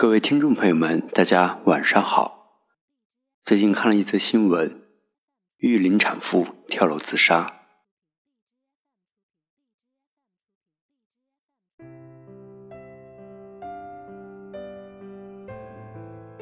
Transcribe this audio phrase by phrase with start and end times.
[0.00, 2.60] 各位听众朋友们，大家晚上好。
[3.42, 4.80] 最近看了一则新闻，
[5.56, 7.52] 玉林产妇跳楼自杀，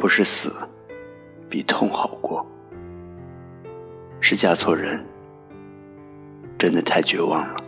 [0.00, 0.52] 不是死，
[1.48, 2.44] 比痛好过。
[4.20, 5.06] 是嫁错人，
[6.58, 7.64] 真的太绝望了。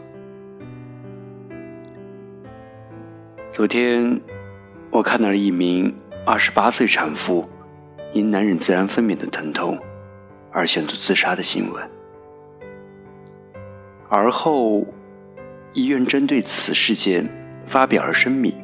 [3.53, 4.21] 昨天。
[4.91, 5.95] 我看到了一名
[6.25, 7.47] 二十八岁产妇
[8.13, 9.79] 因难忍自然分娩的疼痛
[10.51, 11.91] 而选择自杀的新闻。
[14.09, 14.87] 而后，
[15.73, 17.29] 医院针对此事件
[17.67, 18.55] 发表了声明。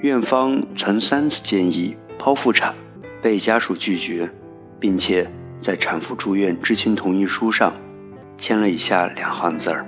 [0.00, 2.74] 院方曾三次建议剖腹产，
[3.20, 4.28] 被家属拒绝，
[4.80, 7.72] 并且在产妇住院知情同意书上
[8.36, 9.86] 签了以下两行字儿：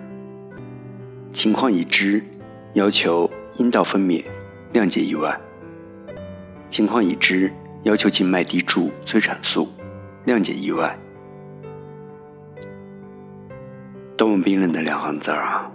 [1.33, 2.23] 情况已知，
[2.75, 4.23] 要求阴道分娩。
[4.75, 5.39] 谅解意外，
[6.69, 7.49] 情况已知，
[7.85, 9.69] 要求静脉滴注催产素，
[10.27, 10.99] 谅解意外。
[14.17, 15.71] 多么冰冷的两行字儿啊！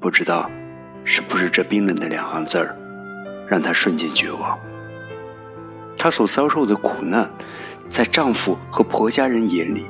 [0.00, 0.50] 不知道
[1.02, 2.76] 是不是这冰冷的两行字儿，
[3.48, 4.58] 让她瞬间绝望。
[5.96, 7.26] 她所遭受的苦难，
[7.88, 9.86] 在丈夫和婆家人眼里，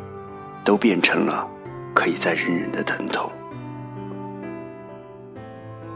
[0.63, 1.45] 都变成了
[1.93, 3.29] 可以再忍忍的疼痛。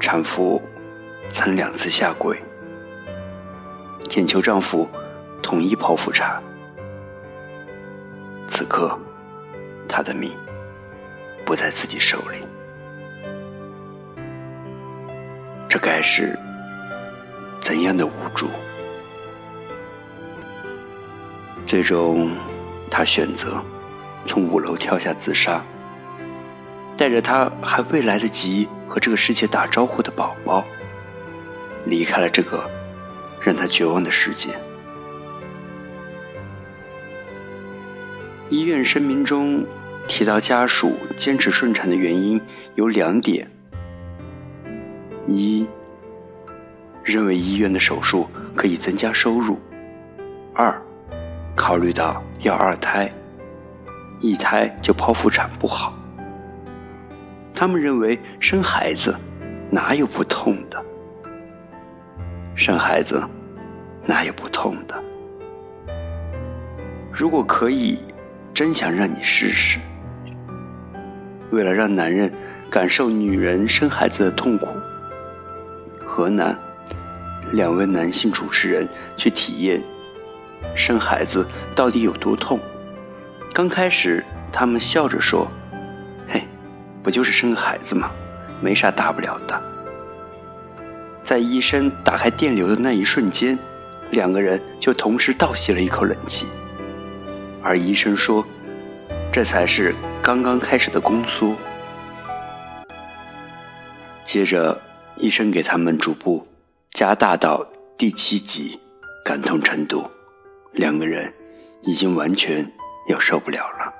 [0.00, 0.60] 产妇。
[1.32, 2.36] 曾两次下跪，
[4.08, 4.88] 请求丈夫
[5.42, 6.42] 同意剖腹产。
[8.48, 8.98] 此刻，
[9.88, 10.32] 她的命
[11.44, 12.38] 不在自己手里，
[15.68, 16.36] 这该是
[17.60, 18.48] 怎样的无助？
[21.66, 22.32] 最终，
[22.90, 23.62] 她选择
[24.24, 25.62] 从五楼跳下自杀，
[26.96, 30.64] 带着她还未来得及和这个世界打招呼的宝宝。
[31.88, 32.68] 离开了这个
[33.40, 34.50] 让他绝望的世界。
[38.50, 39.64] 医院声明中
[40.06, 42.40] 提到，家属坚持顺产的原因
[42.76, 43.46] 有两点：
[45.26, 45.66] 一，
[47.04, 49.56] 认为医院的手术可以增加收入；
[50.54, 50.80] 二，
[51.54, 53.10] 考虑到要二胎，
[54.20, 55.94] 一胎就剖腹产不好。
[57.54, 59.14] 他们认为生孩子
[59.70, 60.82] 哪有不痛的？
[62.58, 63.22] 生孩子，
[64.04, 65.04] 哪有不痛的？
[67.12, 67.96] 如果可以，
[68.52, 69.78] 真想让你试试。
[71.52, 72.30] 为了让男人
[72.68, 74.66] 感受女人生孩子的痛苦，
[76.04, 76.58] 河南
[77.52, 79.80] 两位男性主持人去体验
[80.74, 81.46] 生孩子
[81.76, 82.58] 到底有多痛。
[83.54, 85.46] 刚开始，他们笑着说
[86.26, 86.42] ：“嘿，
[87.04, 88.10] 不就是生个孩子吗？
[88.60, 89.62] 没啥大不了的。”
[91.28, 93.58] 在医生打开电流的那一瞬间，
[94.12, 96.46] 两个人就同时倒吸了一口冷气。
[97.62, 98.42] 而医生说
[99.30, 101.54] ：“这才是刚刚开始的宫缩。”
[104.24, 104.80] 接着，
[105.16, 106.48] 医生给他们逐步
[106.92, 107.62] 加大到
[107.98, 108.80] 第七级，
[109.22, 110.10] 感痛程度，
[110.72, 111.30] 两个人
[111.82, 112.66] 已经完全
[113.10, 113.92] 要受不了了。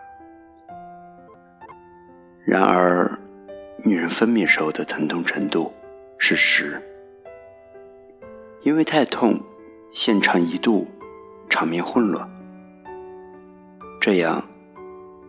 [2.47, 3.19] 然而，
[3.85, 5.71] 女人分娩时候的疼痛程度
[6.17, 6.83] 是十。
[8.63, 9.41] 因为太痛，
[9.91, 10.87] 现场一度
[11.49, 12.29] 场面混乱。
[14.01, 14.43] 这样，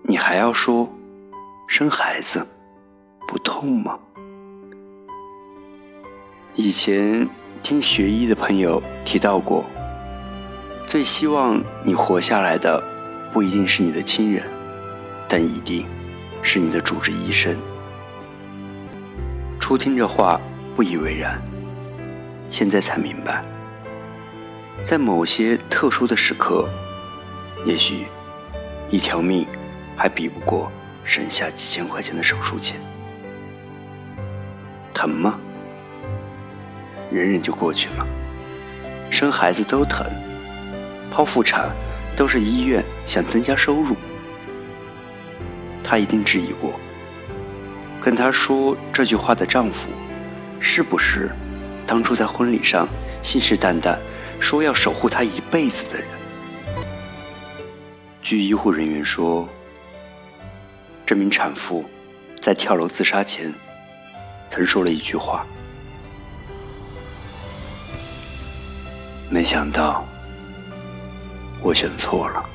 [0.01, 0.89] 你还要说
[1.67, 2.45] 生孩子
[3.27, 3.99] 不痛吗？
[6.55, 7.27] 以前
[7.61, 9.63] 听学医的朋友提到过，
[10.87, 12.83] 最希望你活下来的
[13.31, 14.43] 不一定是你的亲人，
[15.27, 15.85] 但一定
[16.41, 17.55] 是你的主治医生。
[19.59, 20.41] 初听这话
[20.75, 21.39] 不以为然。
[22.49, 23.43] 现在才明白，
[24.83, 26.67] 在某些特殊的时刻，
[27.63, 28.07] 也许
[28.89, 29.45] 一条命
[29.95, 30.71] 还比不过
[31.05, 32.77] 省下几千块钱的手术钱。
[34.93, 35.39] 疼吗？
[37.11, 38.07] 忍忍就过去了。
[39.11, 40.05] 生孩子都疼，
[41.13, 41.69] 剖腹产
[42.15, 43.95] 都是医院想增加收入。
[45.83, 46.79] 她一定质疑过，
[48.01, 49.87] 跟她说这句话的丈夫，
[50.59, 51.29] 是不是？
[51.89, 52.87] 当初在婚礼上
[53.23, 53.97] 信誓旦旦
[54.39, 56.07] 说要守护她一辈子的人，
[58.21, 59.49] 据医护人员说，
[61.03, 61.83] 这名产妇
[62.39, 63.51] 在跳楼自杀前
[64.51, 65.43] 曾说了一句话
[69.31, 70.05] ：“没想到
[71.59, 72.47] 我选错了。”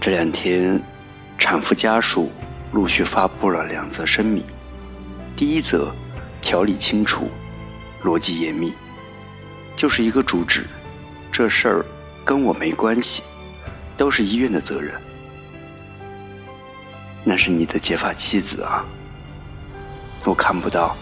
[0.00, 0.82] 这两天，
[1.36, 2.32] 产妇家属
[2.72, 4.42] 陆续发布了两则声明。
[5.34, 5.92] 第一则，
[6.40, 7.30] 条理清楚，
[8.04, 8.72] 逻辑严密，
[9.74, 10.66] 就是一个主旨，
[11.32, 11.86] 这事儿
[12.24, 13.22] 跟我没关系，
[13.96, 14.92] 都是医院的责任。
[17.24, 18.84] 那是你的结发妻子啊，
[20.24, 20.94] 我看不到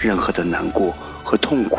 [0.00, 0.92] 任何的难过
[1.22, 1.78] 和痛苦，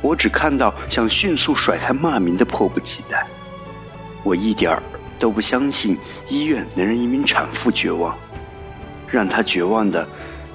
[0.00, 3.26] 我只看到想迅速甩开骂名的迫不及待。
[4.24, 4.82] 我一点儿
[5.18, 5.98] 都不相信
[6.28, 8.16] 医院能让一名产妇绝望，
[9.10, 10.08] 让她绝望的。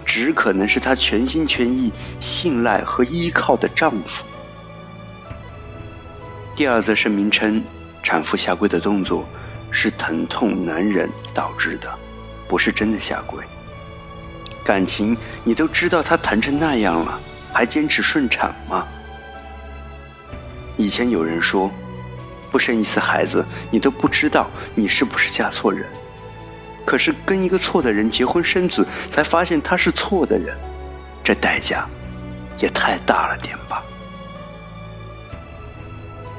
[0.06, 4.24] 只可能是她全心全意信赖和依靠的丈夫。
[6.56, 7.64] 第二则声明称，
[8.04, 9.28] 产妇下跪的动作
[9.72, 11.90] 是疼痛难忍导致的，
[12.48, 13.44] 不是真的下跪。
[14.64, 17.20] 感情你都知道她疼成那样了，
[17.52, 18.86] 还坚持顺产吗？
[20.78, 21.72] 以前有人说，
[22.52, 25.86] 不生一次孩子，你都不知道你是不是嫁错人。
[26.86, 30.56] 可是跟一个错的人结婚生子，才发现他是错的人，
[31.24, 31.88] 这代价
[32.60, 33.84] 也太大了点吧？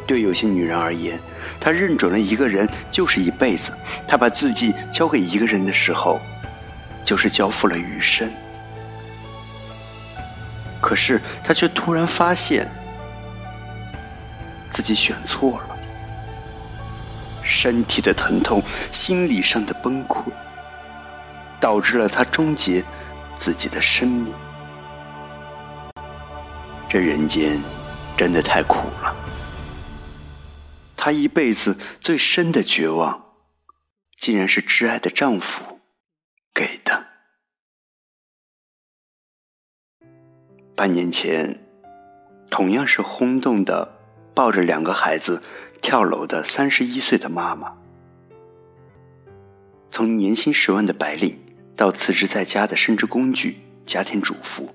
[0.07, 1.19] 对有些女人而言，
[1.59, 3.73] 她认准了一个人就是一辈子，
[4.07, 6.21] 她把自己交给一个人的时候，
[7.03, 8.31] 就是交付了余生。
[10.79, 12.71] 可是她却突然发现
[14.71, 15.74] 自己选错了。
[17.45, 20.23] 身体的疼痛，心理上的崩溃，
[21.61, 22.83] 导致了他终结
[23.37, 24.33] 自己的生命。
[26.89, 27.61] 这人间
[28.17, 29.15] 真的太苦了。
[30.97, 33.25] 她一辈子最深的绝望，
[34.19, 35.81] 竟然是挚爱的丈夫
[36.55, 37.05] 给的。
[40.75, 41.61] 半年前，
[42.51, 43.99] 同样是轰动的，
[44.35, 45.43] 抱着两个孩子。
[45.85, 47.71] 跳楼的三十一岁的妈妈，
[49.93, 51.39] 从年薪十万的白领
[51.77, 54.75] 到辞职在家的生殖工具家庭主妇，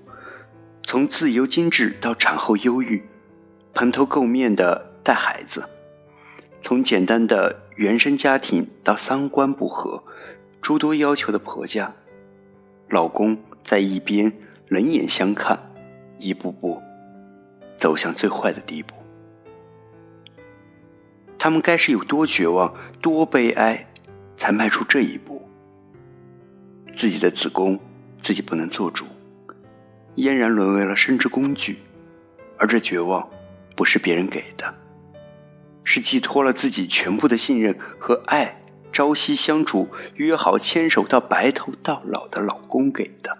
[0.84, 3.02] 从自由精致到产后忧郁，
[3.74, 5.68] 蓬头垢面的带孩子，
[6.62, 10.04] 从简单的原生家庭到三观不合、
[10.62, 11.92] 诸多要求的婆家，
[12.88, 14.32] 老公在一边
[14.68, 15.58] 冷眼相看，
[16.20, 16.80] 一步步
[17.76, 18.94] 走向最坏的地步。
[21.42, 23.86] 他们该是有多绝望、多悲哀，
[24.36, 25.48] 才迈出这一步？
[26.94, 27.80] 自己的子宫
[28.20, 29.06] 自己不能做主，
[30.16, 31.78] 嫣然沦为了生殖工具，
[32.58, 33.26] 而这绝望
[33.74, 34.74] 不是别人给的，
[35.82, 38.60] 是寄托了自己全部的信任和爱，
[38.92, 43.38] 朝夕相处、约好牵手到白头到老的老公给的。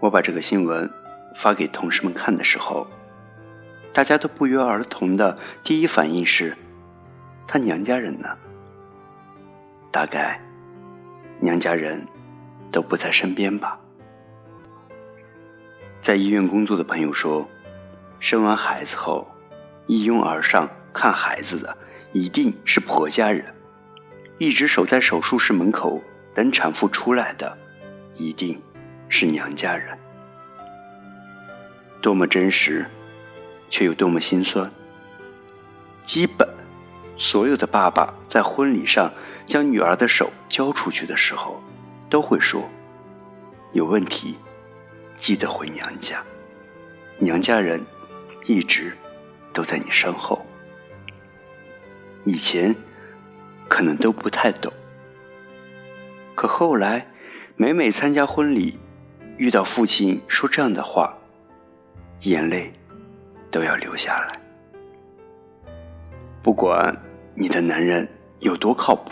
[0.00, 0.90] 我把这个新闻
[1.36, 2.84] 发给同事们看的时候。
[3.96, 6.54] 大家都不约而同的第一反应是
[7.48, 8.28] ：“他娘家人呢？”
[9.90, 10.38] 大概
[11.40, 12.06] 娘家人
[12.70, 13.80] 都不在身边吧。
[16.02, 17.48] 在医院工作的朋友说，
[18.20, 19.26] 生完孩子后，
[19.86, 21.74] 一拥而上看孩子的
[22.12, 23.46] 一定是婆家人，
[24.36, 26.02] 一直守在手术室门口
[26.34, 27.56] 等产妇出来的，
[28.14, 28.60] 一定
[29.08, 29.98] 是娘家人。
[32.02, 32.84] 多么真实！
[33.68, 34.70] 却有多么心酸。
[36.04, 36.48] 基本，
[37.16, 39.12] 所有的爸爸在婚礼上
[39.44, 41.60] 将女儿的手交出去的时候，
[42.08, 42.62] 都会说
[43.72, 44.36] ：“有问题，
[45.16, 46.22] 记得回娘家。
[47.18, 47.84] 娘家人
[48.46, 48.96] 一直
[49.52, 50.44] 都在你身后。”
[52.24, 52.74] 以前
[53.68, 54.72] 可能都不太懂，
[56.34, 57.08] 可后来
[57.56, 58.78] 每每参加婚礼，
[59.36, 61.16] 遇到父亲说这样的话，
[62.20, 62.72] 眼泪。
[63.50, 64.38] 都要留下来。
[66.42, 66.96] 不管
[67.34, 68.08] 你的男人
[68.40, 69.10] 有多靠谱，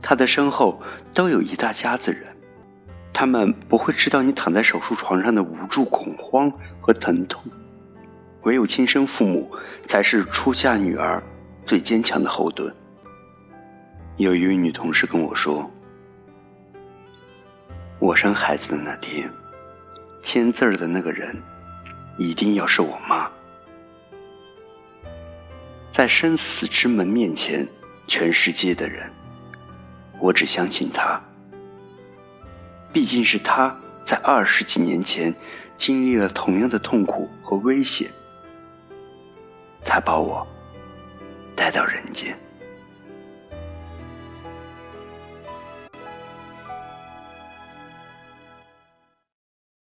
[0.00, 0.80] 他的身后
[1.12, 2.24] 都有一大家子人，
[3.12, 7.42] 他们不会知道你躺在手术床上的无助、恐慌和疼痛。
[8.42, 9.50] 唯有亲生父母
[9.86, 11.22] 才是出嫁女儿
[11.66, 12.72] 最坚强的后盾。
[14.16, 15.70] 有一位女同事跟我说
[17.98, 19.30] ：“我生孩子的那天，
[20.22, 21.36] 签字儿的那个人。”
[22.18, 23.30] 一定要是我妈，
[25.92, 27.66] 在生死之门面前，
[28.06, 29.10] 全世界的人，
[30.18, 31.20] 我只相信她。
[32.92, 33.74] 毕竟是她
[34.04, 35.34] 在二十几年前
[35.76, 38.10] 经历了同样的痛苦和危险，
[39.82, 40.46] 才把我
[41.56, 42.36] 带到人间。